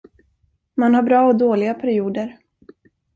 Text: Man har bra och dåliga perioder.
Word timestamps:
Man 0.75 0.93
har 0.95 1.03
bra 1.03 1.27
och 1.27 1.37
dåliga 1.37 1.73
perioder. 1.73 2.37